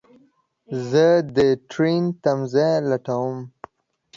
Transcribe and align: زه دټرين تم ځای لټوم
زه 0.89 1.05
دټرين 1.35 2.03
تم 2.23 2.39
ځای 2.53 2.73
لټوم 2.89 3.37